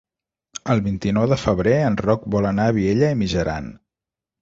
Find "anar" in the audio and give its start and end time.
2.55-2.69